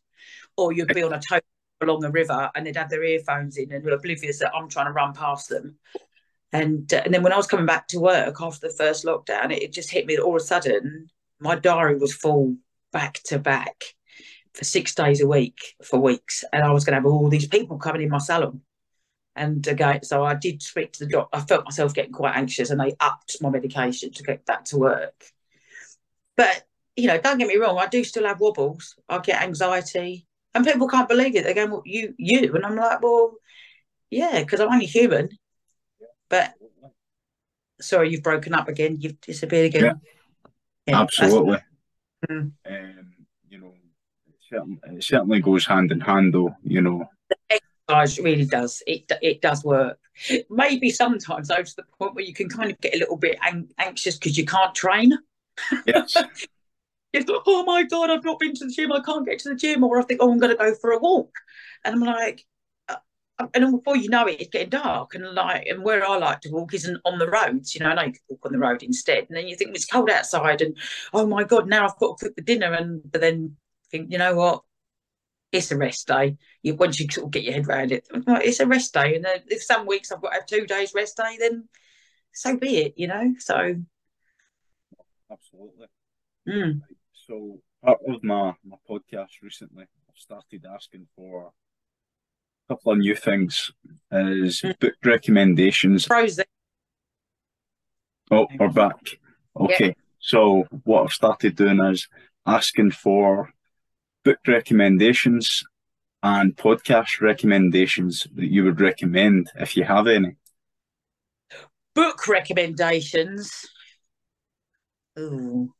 [0.56, 1.40] or you'd be on a tow
[1.82, 4.92] along the river and they'd have their earphones in and oblivious that I'm trying to
[4.92, 5.76] run past them.
[6.52, 9.52] And uh, and then when I was coming back to work after the first lockdown,
[9.52, 12.56] it, it just hit me that all of a sudden my diary was full
[12.90, 13.94] back to back
[14.54, 17.46] for six days a week for weeks, and I was going to have all these
[17.46, 18.60] people coming in my salon.
[19.36, 21.36] And again, so I did speak to the doctor.
[21.36, 24.78] I felt myself getting quite anxious, and they upped my medication to get back to
[24.78, 25.24] work.
[26.36, 26.64] But
[26.96, 28.96] you know, don't get me wrong, I do still have wobbles.
[29.08, 31.44] I get anxiety, and people can't believe it.
[31.44, 33.34] They go, "Well, you, you," and I'm like, "Well,
[34.10, 35.30] yeah, because I'm only human."
[36.28, 36.54] But
[37.80, 38.96] sorry, you've broken up again.
[39.00, 39.84] You've disappeared again.
[39.84, 39.92] Yeah,
[40.86, 41.58] yeah absolutely.
[42.28, 42.52] Mm.
[42.66, 43.12] Um,
[44.50, 46.54] it certainly, it certainly goes hand in hand, though.
[46.64, 47.10] You know,
[47.50, 48.82] exercise really does.
[48.86, 49.98] It it does work.
[50.50, 53.38] Maybe sometimes though to the point where you can kind of get a little bit
[53.42, 55.16] ang- anxious because you can't train.
[55.86, 56.16] Yes.
[57.14, 58.92] like, oh my god, I've not been to the gym.
[58.92, 60.90] I can't get to the gym, or I think, oh, I'm going to go for
[60.90, 61.32] a walk,
[61.84, 62.44] and I'm like,
[62.88, 62.96] uh,
[63.54, 65.14] and before you know it, it's getting dark.
[65.14, 67.74] And like, and where I like to walk isn't on the roads.
[67.74, 69.26] You know, I know you can walk on the road instead.
[69.28, 70.76] And then you think it's cold outside, and
[71.12, 72.72] oh my god, now I've got to cook the dinner.
[72.72, 73.56] And but then
[73.90, 74.62] think, you know what?
[75.50, 76.36] It's a rest day.
[76.62, 79.16] You once you sort of get your head around it, it's a rest day.
[79.16, 81.68] And then if some weeks I've got to have two days rest day, then
[82.34, 82.94] so be it.
[82.96, 83.74] You know, so
[85.32, 85.86] absolutely.
[86.46, 86.82] Mm.
[87.14, 91.50] So part of my my podcast recently, I've started asking for
[92.68, 93.70] a couple of new things
[94.12, 94.78] is mm.
[94.78, 96.04] book recommendations.
[96.04, 96.44] Frozen.
[98.30, 99.16] Oh, we're back.
[99.58, 99.86] Okay.
[99.86, 99.92] Yeah.
[100.18, 102.06] So what I've started doing is
[102.44, 103.50] asking for
[104.24, 105.64] book recommendations
[106.22, 110.36] and podcast recommendations that you would recommend if you have any.
[111.94, 113.66] Book recommendations.
[115.18, 115.72] Ooh.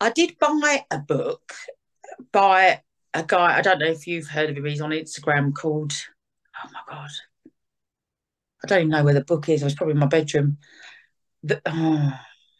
[0.00, 1.52] I did buy a book
[2.32, 2.82] by
[3.14, 5.92] a guy, I don't know if you've heard of him, he's on Instagram called,
[6.64, 7.10] oh my God,
[8.62, 9.62] I don't even know where the book is.
[9.62, 10.58] It was probably in my bedroom.
[11.42, 12.12] The, oh,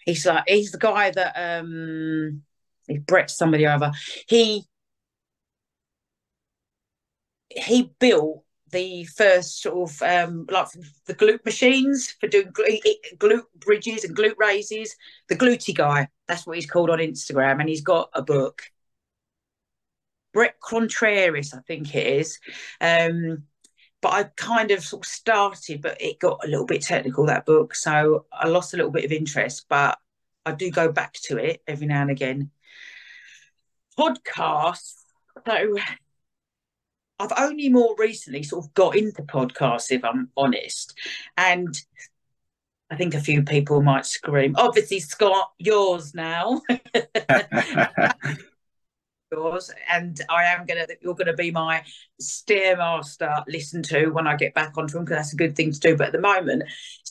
[0.05, 2.42] he's like he's the guy that um
[2.88, 3.92] he's Bret somebody over.
[4.29, 4.66] He
[7.51, 10.68] he built the first sort of um, like
[11.07, 14.94] the glute machines for doing glute bridges and glute raises.
[15.29, 18.62] The glutey guy, that's what he's called on Instagram, and he's got a book.
[20.33, 22.38] Bret Contreras, I think it is.
[22.81, 23.44] Um,
[24.01, 27.46] but I kind of sort of started, but it got a little bit technical that
[27.46, 29.66] book, so I lost a little bit of interest.
[29.68, 29.98] But
[30.46, 32.51] I do go back to it every now and again.
[33.98, 34.94] Podcasts.
[35.46, 35.76] So
[37.18, 40.96] I've only more recently sort of got into podcasts, if I'm honest.
[41.37, 41.80] And
[42.90, 46.62] I think a few people might scream, obviously, Scott, yours now.
[49.32, 49.70] yours.
[49.90, 51.82] And I am going to, you're going to be my
[52.22, 55.80] stairmaster listen to when I get back onto them because that's a good thing to
[55.80, 55.96] do.
[55.96, 56.64] But at the moment,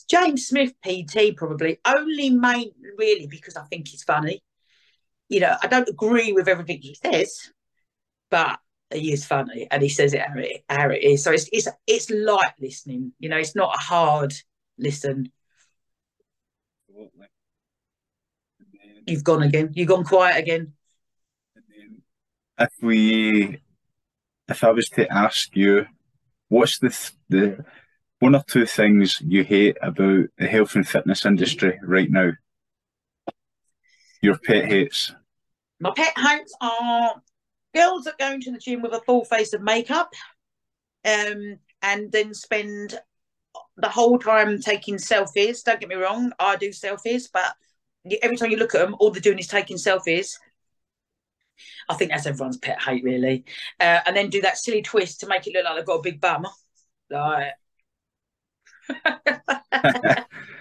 [0.08, 4.40] James Smith PT probably only main really because I think he's funny.
[5.28, 7.50] You know, I don't agree with everything he says,
[8.30, 8.58] but
[8.92, 11.22] he is funny and he says it how it, how it is.
[11.22, 13.12] So it's it's it's light listening.
[13.18, 14.34] You know, it's not a hard
[14.78, 15.30] listen.
[16.88, 17.08] Then,
[19.06, 19.70] You've gone again.
[19.74, 20.72] You've gone quiet again.
[22.58, 23.60] if we,
[24.48, 25.86] if I was to ask you,
[26.48, 27.64] what's the the
[28.18, 32.32] one or two things you hate about the health and fitness industry right now?
[34.22, 35.12] Your pet hates.
[35.80, 37.22] My pet hates are
[37.74, 40.12] girls that go into the gym with a full face of makeup
[41.04, 42.98] um, and then spend
[43.76, 45.62] the whole time taking selfies.
[45.62, 47.54] Don't get me wrong, I do selfies, but
[48.22, 50.34] every time you look at them, all they're doing is taking selfies.
[51.88, 53.44] I think that's everyone's pet hate, really.
[53.80, 56.02] Uh, and then do that silly twist to make it look like they've got a
[56.02, 56.46] big bum.
[57.10, 57.52] Like,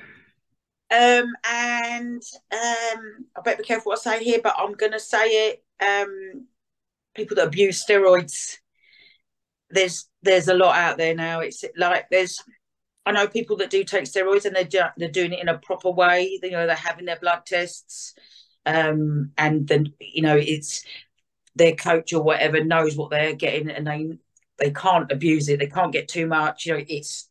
[0.90, 2.22] um, and
[2.52, 5.64] um, I better be careful what I say here, but I'm going to say it.
[5.82, 6.48] Um,
[7.16, 8.58] people that abuse steroids.
[9.70, 11.42] There's there's a lot out there now.
[11.42, 12.42] It's like there's
[13.06, 15.92] I know people that do take steroids and they're they're doing it in a proper
[15.92, 16.40] way.
[16.42, 18.14] You know, they're having their blood tests,
[18.66, 20.86] um, and then you know it's
[21.56, 24.18] their coach or whatever knows what they're getting, and they
[24.58, 25.60] they can't abuse it.
[25.60, 26.66] They can't get too much.
[26.66, 27.30] You know, it's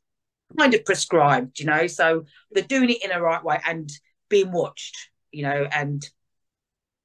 [0.59, 1.59] kind of prescribed.
[1.59, 3.90] You know, so they're doing it in a right way and
[4.28, 5.11] being watched.
[5.32, 6.09] You know, and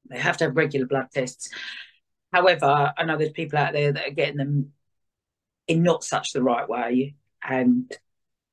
[0.10, 1.50] they have to have regular blood tests.
[2.34, 4.72] However, I know there's people out there that are getting them
[5.68, 7.16] in not such the right way.
[7.44, 7.92] And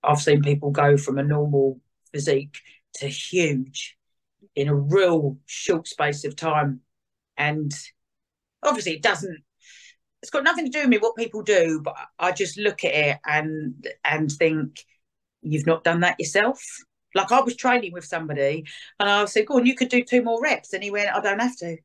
[0.03, 1.81] I've seen people go from a normal
[2.13, 2.59] physique
[2.95, 3.97] to huge
[4.55, 6.81] in a real short space of time.
[7.37, 7.73] And
[8.63, 9.43] obviously, it doesn't.
[10.23, 12.95] It's got nothing to do with me what people do, but I just look at
[12.95, 14.85] it and and think
[15.43, 16.61] you've not done that yourself.
[17.15, 18.67] Like I was training with somebody,
[19.01, 21.21] and I said, "Go on, you could do two more reps," and he went, "I
[21.21, 21.79] don't have to."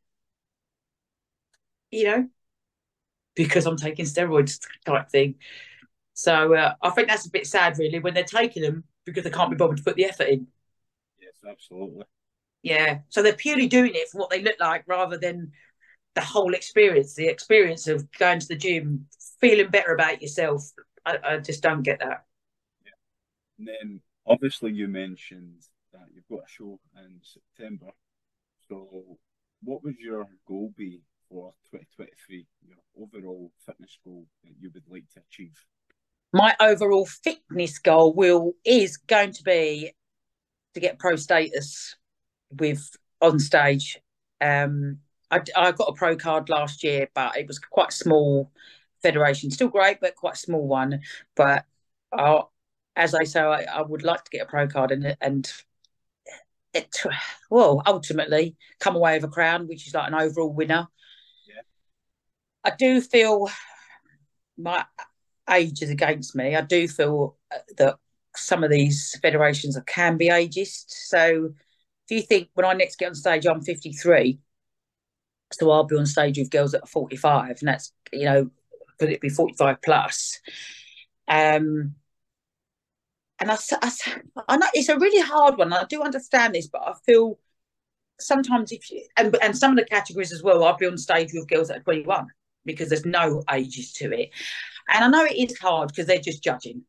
[1.91, 2.29] you know,
[3.35, 5.35] because I'm taking steroids type thing.
[6.13, 9.29] So uh, I think that's a bit sad, really, when they're taking them because they
[9.31, 10.47] can't be bothered to put the effort in.
[11.21, 12.05] Yes, absolutely.
[12.63, 12.99] Yeah.
[13.09, 15.53] So they're purely doing it for what they look like rather than
[16.15, 19.07] the whole experience, the experience of going to the gym,
[19.39, 20.69] feeling better about yourself.
[21.05, 22.25] I, I just don't get that.
[22.85, 22.91] Yeah.
[23.59, 27.91] And then obviously you mentioned that you've got a show in September.
[28.69, 29.17] So
[29.63, 35.09] what would your goal be for 2023, your overall fitness goal that you would like
[35.13, 35.57] to achieve?
[36.31, 39.93] My overall fitness goal will is going to be
[40.73, 41.95] to get pro status
[42.51, 42.89] with
[43.21, 43.99] on stage.
[44.41, 44.99] Um,
[45.33, 48.51] I, I got a pro card last year, but it was quite small
[49.01, 49.51] federation.
[49.51, 51.01] Still great, but quite small one.
[51.35, 51.65] But
[52.11, 52.41] I,
[52.95, 55.51] as I say, I, I would like to get a pro card and and
[56.73, 56.95] it
[57.49, 60.87] well ultimately come away with a crown, which is like an overall winner.
[62.63, 63.49] I do feel
[64.57, 64.85] my
[65.49, 66.55] age is against me.
[66.55, 67.97] I do feel uh, that
[68.35, 70.85] some of these federations can be ageist.
[70.87, 71.49] So
[72.07, 74.39] if you think when I next get on stage, I'm 53,
[75.53, 78.49] so I'll be on stage with girls are 45, and that's you know
[78.99, 80.39] could it be 45 plus?
[81.27, 81.95] Um,
[83.39, 83.91] and I, I,
[84.47, 85.73] I know it's a really hard one.
[85.73, 87.39] I do understand this, but I feel
[88.19, 91.31] sometimes if you, and and some of the categories as well, I'll be on stage
[91.33, 92.27] with girls are 21
[92.65, 94.29] because there's no ages to it.
[94.89, 96.83] And I know it is hard because they're just judging,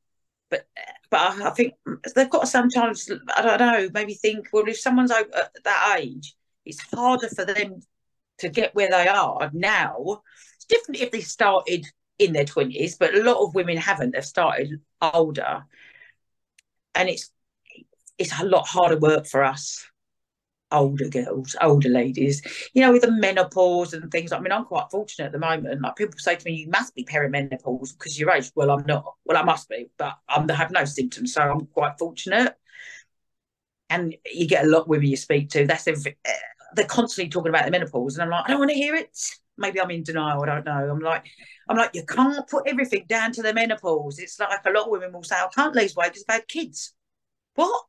[0.50, 0.66] but
[1.10, 1.74] but I, I, think
[2.14, 5.30] they've got to sometimes I don't know maybe think well if someone's at
[5.64, 7.80] that age, it's harder for them
[8.38, 10.22] to get where they are now.
[10.56, 11.86] It's different if they started
[12.18, 14.12] in their twenties, but a lot of women haven't.
[14.12, 15.64] They've started older.
[16.94, 17.30] and it's
[18.18, 19.86] it's a lot harder work for us
[20.72, 22.42] older girls, older ladies,
[22.74, 24.32] you know, with the menopause and things.
[24.32, 25.80] I mean, I'm quite fortunate at the moment.
[25.82, 29.14] Like people say to me, "You must be perimenopause because you're age." Well, I'm not.
[29.24, 32.56] Well, I must be, but I'm, I have no symptoms, so I'm quite fortunate.
[33.90, 35.66] And you get a lot of women you speak to.
[35.66, 36.16] That's every,
[36.76, 39.18] they're constantly talking about the menopause, and I'm like, I don't want to hear it.
[39.56, 40.42] Maybe I'm in denial.
[40.42, 40.90] I don't know.
[40.90, 41.26] I'm like,
[41.68, 44.18] I'm like, you can't put everything down to the menopause.
[44.18, 46.48] It's like a lot of women will say, I can't lose weight because I've had
[46.48, 46.92] kids.
[47.54, 47.84] What?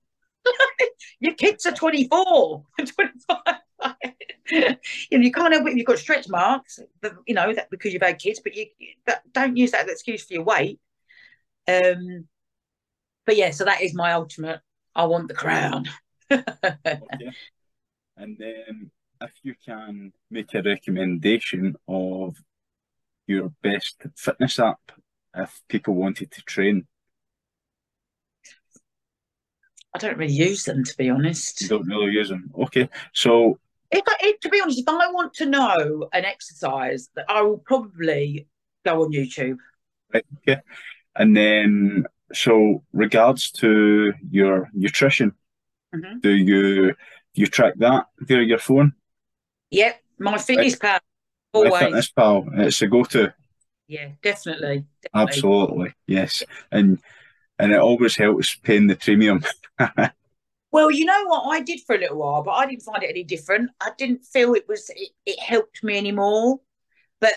[1.19, 3.37] Your kids are 24, 25.
[4.51, 4.77] you know,
[5.11, 6.79] you can't help it if you've got stretch marks,
[7.25, 8.67] you know, that because you've had kids, but you
[9.05, 10.79] that, don't use that as an excuse for your weight.
[11.67, 12.27] Um,
[13.25, 14.61] but yeah, so that is my ultimate.
[14.95, 15.89] I want the crown.
[16.31, 17.31] okay.
[18.17, 22.37] And then, if you can make a recommendation of
[23.27, 24.91] your best fitness app,
[25.35, 26.87] if people wanted to train,
[29.93, 31.61] I don't really use them to be honest.
[31.61, 32.51] You don't really use them.
[32.63, 33.59] Okay, so
[33.91, 37.41] if, I, if to be honest, if I want to know an exercise, that I
[37.41, 38.47] will probably
[38.83, 39.57] go on YouTube.
[40.13, 40.61] Right, okay,
[41.15, 45.33] and then so regards to your nutrition,
[45.93, 46.19] mm-hmm.
[46.19, 46.95] do you
[47.35, 48.93] you track that via your phone?
[49.71, 50.99] Yep, MyFitnessPal.
[51.53, 51.71] Always.
[51.71, 53.33] My fitness pal, it's a go-to.
[53.87, 55.11] Yeah, definitely, definitely.
[55.13, 56.99] Absolutely, yes, and
[57.59, 59.43] and it always helps paying the premium.
[60.71, 63.09] well, you know what I did for a little while, but I didn't find it
[63.09, 63.71] any different.
[63.79, 66.59] I didn't feel it was it, it helped me anymore.
[67.21, 67.33] But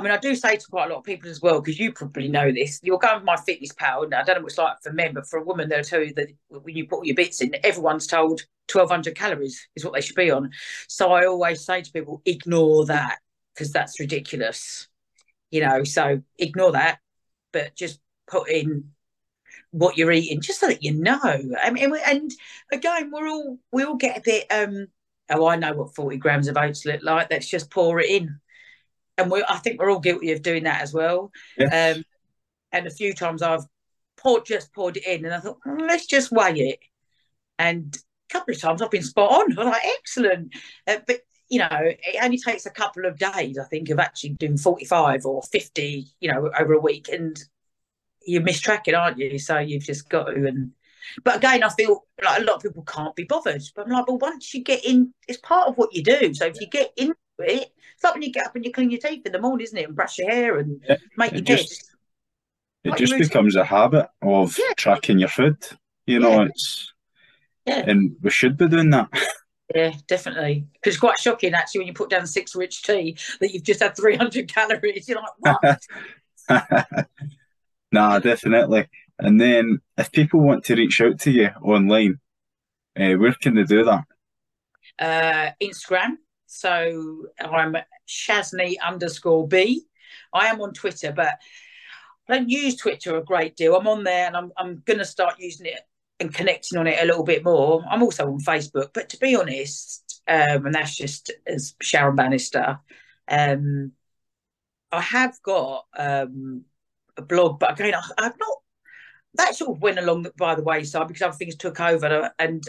[0.00, 1.92] I mean, I do say to quite a lot of people as well, because you
[1.92, 2.80] probably know this.
[2.82, 5.38] You're going with MyFitnessPal, and I don't know what it's like for men, but for
[5.38, 8.40] a woman, they'll tell you that when you put all your bits in, everyone's told
[8.68, 10.50] 1,200 calories is what they should be on.
[10.88, 13.18] So I always say to people, ignore that
[13.54, 14.88] because that's ridiculous.
[15.50, 16.98] You know, so ignore that,
[17.52, 18.92] but just put in
[19.72, 21.20] what you're eating, just so that you know.
[21.62, 22.30] I mean, and
[22.72, 24.46] again, we're all we all get a bit.
[24.50, 24.86] um
[25.32, 27.28] Oh, I know what forty grams of oats look like.
[27.30, 28.40] Let's just pour it in,
[29.20, 31.30] and we I think we're all guilty of doing that as well.
[31.58, 31.96] Yes.
[31.96, 32.04] Um,
[32.72, 33.64] and a few times I've
[34.16, 36.78] poured just poured it in, and I thought, mm, let's just weigh it.
[37.58, 37.96] And
[38.30, 39.52] a couple of times I've been spot on.
[39.58, 40.54] I'm like, excellent.
[40.86, 44.30] Uh, but you know, it only takes a couple of days, I think, of actually
[44.30, 47.08] doing 45 or 50, you know, over a week.
[47.08, 47.36] And
[48.24, 49.36] you're mistracking, aren't you?
[49.38, 50.46] So you've just got to.
[50.46, 50.72] And
[51.24, 53.62] but again, I feel like a lot of people can't be bothered.
[53.74, 56.32] But I'm like, well, once you get in, it's part of what you do.
[56.34, 57.16] So if you get into
[57.48, 59.64] it, it's like when you get up and you clean your teeth in the morning,
[59.64, 59.86] isn't it?
[59.86, 61.94] And brush your hair and yeah, make your just,
[62.84, 64.72] It just becomes a habit of yeah.
[64.76, 65.58] tracking your food.
[66.06, 66.46] You know, yeah.
[66.46, 66.92] it's
[67.66, 69.08] yeah, and we should be doing that.
[69.72, 70.66] Yeah, definitely.
[70.72, 73.80] Because It's quite shocking actually when you put down six rich tea that you've just
[73.80, 75.08] had 300 calories.
[75.08, 75.78] You're like,
[76.48, 77.06] what?
[77.92, 78.88] Nah, definitely.
[79.18, 82.20] And then if people want to reach out to you online,
[82.98, 84.04] uh, where can they do that?
[84.98, 86.16] Uh, Instagram.
[86.52, 87.76] So I'm
[88.08, 89.84] Shazney underscore B.
[90.34, 91.38] I am on Twitter, but
[92.28, 93.76] I don't use Twitter a great deal.
[93.76, 95.78] I'm on there and I'm, I'm going to start using it
[96.18, 97.84] and connecting on it a little bit more.
[97.88, 102.80] I'm also on Facebook, but to be honest, um, and that's just as Sharon Bannister,
[103.28, 103.92] um,
[104.90, 106.64] I have got um,
[107.16, 108.56] a blog, but again, I, I've not.
[109.34, 112.64] That sort of went along by the wayside because other things took over, and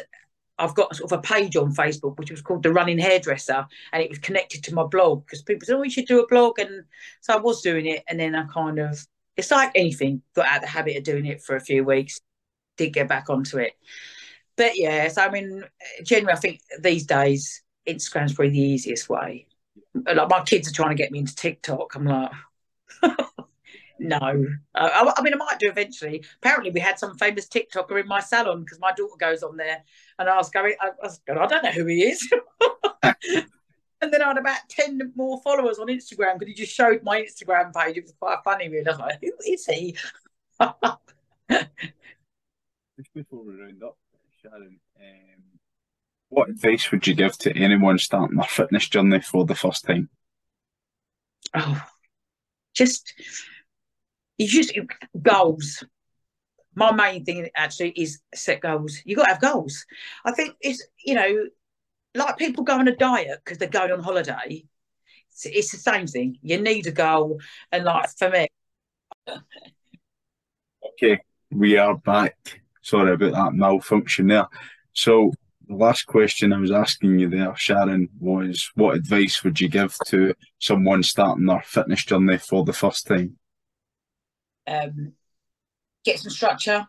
[0.61, 4.03] I've got sort of a page on Facebook which was called the Running Hairdresser, and
[4.03, 6.59] it was connected to my blog because people said, "Oh, you should do a blog,"
[6.59, 6.85] and
[7.21, 9.05] so I was doing it, and then I kind of
[9.37, 12.21] it's like anything, got out of the habit of doing it for a few weeks,
[12.77, 13.73] did get back onto it,
[14.55, 15.07] but yeah.
[15.07, 15.63] So I mean,
[16.03, 19.47] generally, I think these days Instagram's probably the easiest way.
[19.95, 21.95] Like my kids are trying to get me into TikTok.
[21.95, 22.31] I'm like.
[24.03, 24.33] No, uh,
[24.73, 26.23] I, I, mean I might do eventually.
[26.37, 29.83] Apparently, we had some famous TikToker in my salon because my daughter goes on there,
[30.17, 32.27] and I was going, I, was going, I don't know who he is.
[33.03, 33.45] and
[34.01, 37.71] then I had about ten more followers on Instagram because he just showed my Instagram
[37.75, 37.97] page.
[37.97, 38.87] It was quite funny, really.
[38.87, 39.95] I was like, who is he?
[40.59, 40.97] just
[43.13, 43.99] before we round up,
[44.41, 45.43] Sharon, um,
[46.29, 50.09] what advice would you give to anyone starting their fitness journey for the first time?
[51.53, 51.83] Oh,
[52.73, 53.13] just
[54.41, 54.77] you just
[55.21, 55.83] goals.
[56.73, 59.01] My main thing actually is set goals.
[59.05, 59.85] You got to have goals.
[60.25, 61.45] I think it's you know,
[62.15, 64.63] like people go on a diet because they're going on holiday.
[65.31, 66.37] It's, it's the same thing.
[66.41, 67.39] You need a goal,
[67.71, 68.47] and like for me.
[70.93, 71.19] okay,
[71.51, 72.61] we are back.
[72.81, 74.47] Sorry about that malfunction there.
[74.93, 75.31] So
[75.67, 79.95] the last question I was asking you there, Sharon, was what advice would you give
[80.07, 83.37] to someone starting their fitness journey for the first time?
[84.71, 85.13] Um,
[86.03, 86.87] get some structure,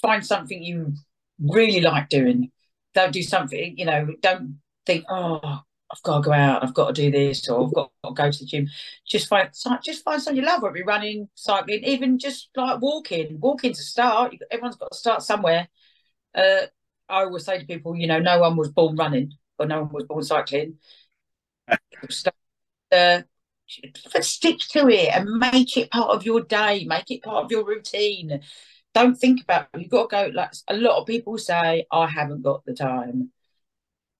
[0.00, 0.94] find something you
[1.40, 2.50] really like doing.
[2.94, 5.60] Don't do something, you know, don't think, oh,
[5.94, 8.30] I've got to go out, I've got to do this, or I've got to go
[8.30, 8.68] to the gym.
[9.06, 9.50] Just find
[9.82, 13.38] just find something you love, whether it be running, cycling, even just like walking.
[13.40, 14.34] Walking's a start.
[14.50, 15.68] Everyone's got to start somewhere.
[16.34, 16.66] Uh,
[17.08, 19.92] I always say to people, you know, no one was born running or no one
[19.92, 20.78] was born cycling.
[21.68, 23.22] uh,
[24.20, 27.64] stick to it and make it part of your day, make it part of your
[27.64, 28.40] routine.
[28.94, 29.80] Don't think about it.
[29.80, 30.32] You've got to go.
[30.34, 33.30] Like a lot of people say, I haven't got the time.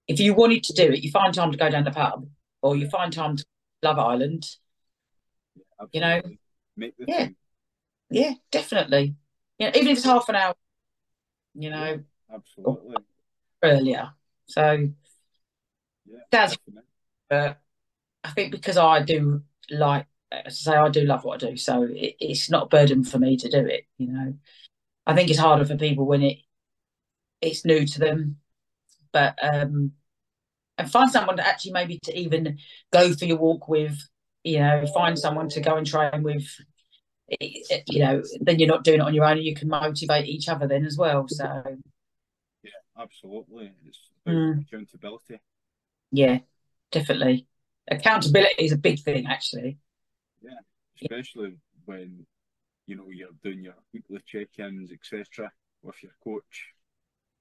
[0.06, 2.26] If you wanted to do it, you find time to go down the pub
[2.60, 3.44] or you find time to
[3.82, 4.44] Love Island.
[5.56, 7.36] Yeah, you know, yeah, time.
[8.10, 9.14] yeah, definitely.
[9.58, 10.54] You know, even if it's half an hour,
[11.54, 12.96] you know, yeah, absolutely
[13.62, 14.10] earlier.
[14.46, 14.88] So
[16.06, 16.56] yeah, that's.
[17.30, 17.60] But
[18.24, 21.82] I think because I do like, i say, I do love what I do, so
[21.82, 23.86] it, it's not a burden for me to do it.
[23.98, 24.34] You know,
[25.06, 26.38] I think it's harder for people when it
[27.40, 28.38] it's new to them,
[29.12, 29.92] but um,
[30.78, 32.58] and find someone to actually maybe to even
[32.92, 33.96] go for your walk with.
[34.42, 36.46] You know, find someone to go and train with.
[37.40, 39.38] You know, then you're not doing it on your own.
[39.38, 41.26] And you can motivate each other then as well.
[41.28, 41.62] So,
[42.62, 44.62] yeah, absolutely, it's mm.
[44.62, 45.40] accountability.
[46.12, 46.40] Yeah,
[46.90, 47.46] definitely.
[47.90, 49.78] Accountability is a big thing, actually.
[50.42, 50.58] Yeah,
[51.02, 52.26] especially when
[52.86, 55.50] you know you're doing your weekly check-ins, etc.,
[55.82, 56.68] with your coach.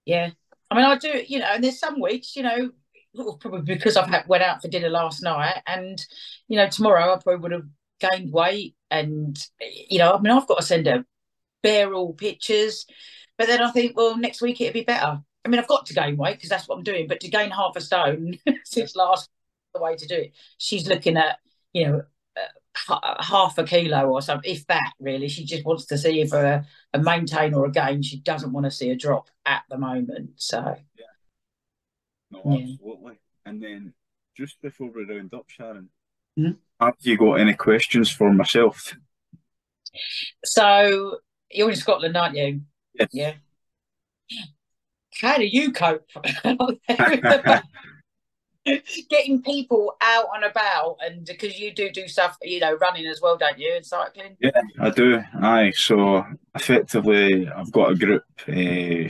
[0.05, 0.31] Yeah,
[0.69, 1.23] I mean, I do.
[1.25, 2.71] You know, and there's some weeks, you know,
[3.17, 6.03] oh, probably because I've had, went out for dinner last night, and
[6.47, 7.67] you know, tomorrow I probably would have
[7.99, 11.05] gained weight, and you know, I mean, I've got to send a
[11.61, 12.85] bare all pictures,
[13.37, 15.21] but then I think, well, next week it'll be better.
[15.45, 17.49] I mean, I've got to gain weight because that's what I'm doing, but to gain
[17.49, 19.29] half a stone since last
[19.73, 20.33] the way to do it.
[20.57, 21.39] She's looking at,
[21.73, 22.01] you know,
[22.89, 25.27] uh, half a kilo or something, if that really.
[25.27, 28.01] She just wants to see if a, a maintain or a gain.
[28.01, 30.31] She doesn't want to see a drop at the moment.
[30.35, 31.05] So, yeah.
[32.31, 33.13] No, absolutely.
[33.13, 33.49] Yeah.
[33.49, 33.93] And then
[34.35, 35.89] just before we round up, Sharon,
[36.39, 36.53] mm-hmm.
[36.79, 38.95] have you got any questions for myself?
[40.43, 41.17] So,
[41.51, 42.61] you're in Scotland, aren't you?
[42.95, 43.09] Yes.
[43.11, 43.33] Yeah
[45.21, 46.07] how do you cope?
[49.09, 53.21] Getting people out and about, and because you do do stuff, you know, running as
[53.21, 54.37] well, don't you, and cycling?
[54.39, 55.21] Yeah, I do.
[55.41, 59.09] Aye, so effectively, I've got a group, uh,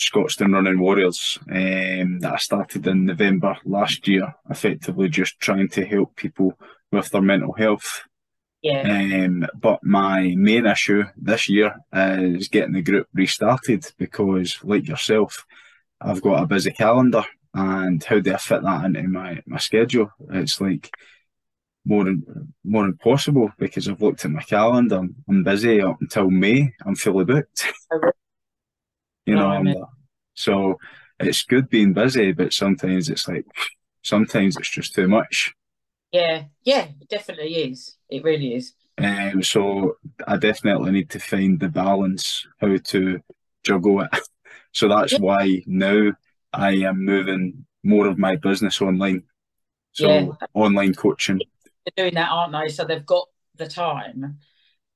[0.00, 4.34] Scotstoun Running Warriors, um, that I started in November last year.
[4.50, 6.58] Effectively, just trying to help people
[6.90, 8.08] with their mental health
[8.62, 8.82] yeah.
[8.82, 15.46] Um, but my main issue this year is getting the group restarted because, like yourself,
[16.00, 17.24] I've got a busy calendar,
[17.54, 20.10] and how do I fit that into my, my schedule?
[20.30, 20.90] It's like
[21.84, 24.96] more than more impossible because I've looked at my calendar.
[24.96, 26.72] I'm, I'm busy up until May.
[26.84, 27.72] I'm fully booked.
[29.26, 29.88] you know, no,
[30.34, 30.78] so
[31.18, 33.46] it's good being busy, but sometimes it's like
[34.02, 35.54] sometimes it's just too much.
[36.12, 37.96] Yeah, yeah, it definitely is.
[38.08, 38.72] It really is.
[38.98, 39.96] Um, so
[40.26, 43.20] I definitely need to find the balance, how to
[43.64, 44.10] juggle it.
[44.72, 45.18] so that's yeah.
[45.18, 46.12] why now
[46.52, 49.24] I am moving more of my business online.
[49.92, 50.26] So yeah.
[50.54, 51.40] online coaching.
[51.84, 52.68] They're doing that, aren't they?
[52.68, 54.38] So they've got the time.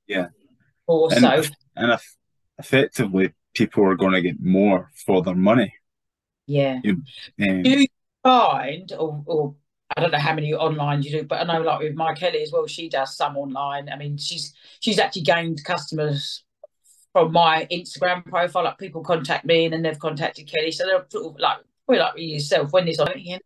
[0.07, 0.27] Yeah.
[0.85, 2.15] Also, and, and if,
[2.57, 5.73] effectively, people are going to get more for their money.
[6.45, 6.79] Yeah.
[6.83, 7.03] You,
[7.41, 7.87] um, do you
[8.21, 9.55] find, or, or
[9.95, 12.41] I don't know how many online you do, but I know like with Mike Kelly
[12.41, 13.89] as well, she does some online.
[13.89, 16.43] I mean, she's she's actually gained customers
[17.13, 18.65] from my Instagram profile.
[18.65, 20.71] Like people contact me and then they've contacted Kelly.
[20.71, 23.39] So they're sort of like probably like yourself when there's on again.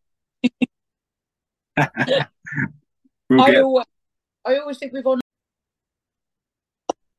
[3.29, 3.85] we'll I, always,
[4.45, 5.19] I always think we've on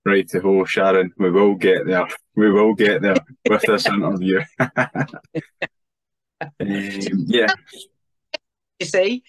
[0.04, 1.12] Right to ho, Sharon.
[1.18, 2.08] We will get there.
[2.34, 4.40] We will get there with this interview.
[4.58, 4.78] um,
[6.58, 7.52] yeah,
[8.80, 9.22] you see.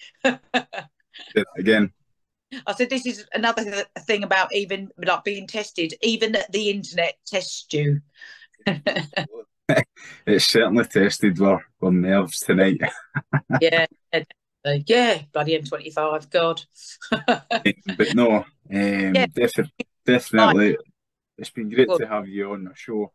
[1.58, 1.92] Again.
[2.66, 5.94] I said this is another thing about even like being tested.
[6.02, 8.00] Even the internet tests you.
[10.26, 12.80] it's certainly tested our, our nerves tonight.
[13.60, 13.86] yeah,
[14.86, 16.62] yeah, bloody M25, God.
[17.10, 19.26] but no, um, yeah.
[19.32, 19.70] Def-
[20.04, 20.76] definitely,
[21.38, 23.12] it's been great to have you on the show.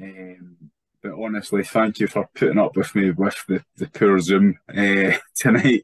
[0.00, 0.56] Um,
[1.02, 5.16] but honestly, thank you for putting up with me with the, the poor Zoom uh,
[5.34, 5.82] tonight.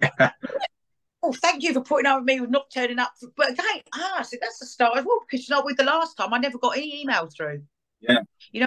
[1.22, 3.12] Oh, thank you for putting up with me with not turning up.
[3.36, 6.16] But again, ah, see, that's the start as well because you know, with the last
[6.16, 7.62] time, I never got any email through.
[8.00, 8.20] Yeah.
[8.52, 8.66] You know,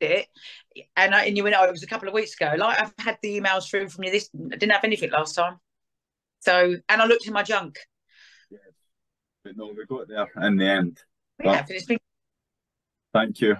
[0.00, 0.28] it,
[0.96, 2.54] and I, and you went, oh, it was a couple of weeks ago.
[2.56, 4.10] Like I've had the emails through from you.
[4.10, 5.58] This I didn't have anything last time.
[6.40, 7.78] So, and I looked in my junk.
[8.50, 8.60] Yes,
[9.44, 11.00] but no, we got there in the end.
[11.42, 11.98] Yeah, but, been...
[13.12, 13.56] Thank you.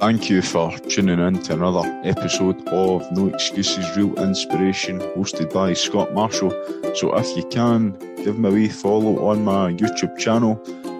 [0.00, 5.74] Thank you for tuning in to another episode of No Excuses Real Inspiration, hosted by
[5.74, 6.52] Scott Marshall.
[6.94, 10.54] So, if you can, give me a wee follow on my YouTube channel,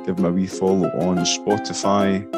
[0.04, 2.28] give me a wee follow on Spotify,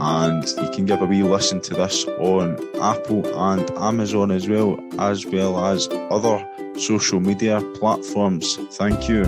[0.00, 4.78] and you can give a wee listen to this on Apple and Amazon as well,
[5.00, 6.48] as well as other
[6.78, 8.58] social media platforms.
[8.70, 9.24] Thank you.